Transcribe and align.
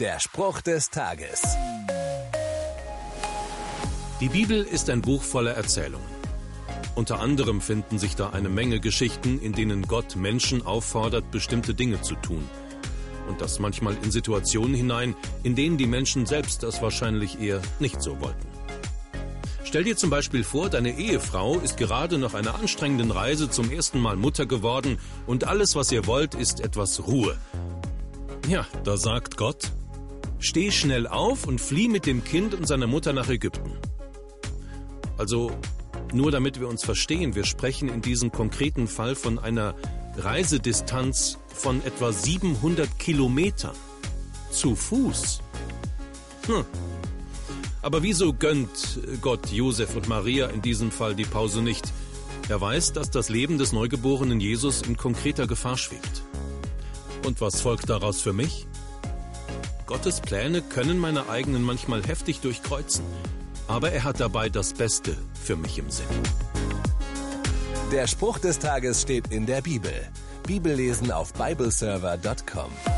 Der 0.00 0.20
Spruch 0.20 0.60
des 0.60 0.90
Tages. 0.90 1.42
Die 4.20 4.28
Bibel 4.28 4.62
ist 4.62 4.90
ein 4.90 5.02
Buch 5.02 5.24
voller 5.24 5.54
Erzählungen. 5.54 6.06
Unter 6.94 7.18
anderem 7.18 7.60
finden 7.60 7.98
sich 7.98 8.14
da 8.14 8.30
eine 8.30 8.48
Menge 8.48 8.78
Geschichten, 8.78 9.40
in 9.40 9.54
denen 9.54 9.88
Gott 9.88 10.14
Menschen 10.14 10.64
auffordert, 10.64 11.32
bestimmte 11.32 11.74
Dinge 11.74 12.00
zu 12.00 12.14
tun. 12.14 12.48
Und 13.28 13.40
das 13.40 13.58
manchmal 13.58 13.96
in 14.04 14.12
Situationen 14.12 14.76
hinein, 14.76 15.16
in 15.42 15.56
denen 15.56 15.78
die 15.78 15.88
Menschen 15.88 16.26
selbst 16.26 16.62
das 16.62 16.80
wahrscheinlich 16.80 17.40
eher 17.40 17.60
nicht 17.80 18.00
so 18.00 18.20
wollten. 18.20 18.46
Stell 19.64 19.82
dir 19.82 19.96
zum 19.96 20.10
Beispiel 20.10 20.44
vor, 20.44 20.70
deine 20.70 20.96
Ehefrau 20.96 21.58
ist 21.58 21.76
gerade 21.76 22.18
nach 22.18 22.34
einer 22.34 22.54
anstrengenden 22.54 23.10
Reise 23.10 23.50
zum 23.50 23.68
ersten 23.68 23.98
Mal 23.98 24.14
Mutter 24.14 24.46
geworden 24.46 25.00
und 25.26 25.48
alles, 25.48 25.74
was 25.74 25.90
ihr 25.90 26.06
wollt, 26.06 26.36
ist 26.36 26.60
etwas 26.60 27.04
Ruhe. 27.08 27.36
Ja, 28.46 28.64
da 28.84 28.96
sagt 28.96 29.36
Gott, 29.36 29.72
steh 30.38 30.70
schnell 30.70 31.06
auf 31.06 31.46
und 31.46 31.60
flieh 31.60 31.88
mit 31.88 32.06
dem 32.06 32.24
Kind 32.24 32.54
und 32.54 32.66
seiner 32.66 32.86
Mutter 32.86 33.12
nach 33.12 33.28
Ägypten. 33.28 33.72
Also, 35.16 35.50
nur 36.12 36.30
damit 36.30 36.60
wir 36.60 36.68
uns 36.68 36.84
verstehen, 36.84 37.34
wir 37.34 37.44
sprechen 37.44 37.88
in 37.88 38.00
diesem 38.00 38.30
konkreten 38.30 38.86
Fall 38.86 39.14
von 39.14 39.38
einer 39.38 39.74
Reisedistanz 40.16 41.38
von 41.48 41.84
etwa 41.84 42.12
700 42.12 42.98
Kilometern. 42.98 43.74
Zu 44.50 44.74
Fuß. 44.74 45.40
Hm. 46.46 46.64
Aber 47.82 48.02
wieso 48.02 48.32
gönnt 48.32 49.00
Gott 49.20 49.50
Josef 49.52 49.94
und 49.94 50.08
Maria 50.08 50.46
in 50.46 50.62
diesem 50.62 50.90
Fall 50.90 51.14
die 51.14 51.24
Pause 51.24 51.62
nicht? 51.62 51.92
Er 52.48 52.60
weiß, 52.60 52.94
dass 52.94 53.10
das 53.10 53.28
Leben 53.28 53.58
des 53.58 53.72
neugeborenen 53.72 54.40
Jesus 54.40 54.82
in 54.82 54.96
konkreter 54.96 55.46
Gefahr 55.46 55.76
schwebt. 55.76 56.22
Und 57.26 57.40
was 57.40 57.60
folgt 57.60 57.90
daraus 57.90 58.22
für 58.22 58.32
mich? 58.32 58.66
Gottes 59.88 60.20
Pläne 60.20 60.60
können 60.60 60.98
meine 60.98 61.30
eigenen 61.30 61.62
manchmal 61.62 62.02
heftig 62.04 62.40
durchkreuzen, 62.40 63.02
aber 63.68 63.90
er 63.90 64.04
hat 64.04 64.20
dabei 64.20 64.50
das 64.50 64.74
Beste 64.74 65.16
für 65.42 65.56
mich 65.56 65.78
im 65.78 65.90
Sinn. 65.90 66.04
Der 67.90 68.06
Spruch 68.06 68.38
des 68.38 68.58
Tages 68.58 69.00
steht 69.00 69.32
in 69.32 69.46
der 69.46 69.62
Bibel. 69.62 69.94
Bibellesen 70.46 71.10
auf 71.10 71.32
bibleserver.com. 71.32 72.97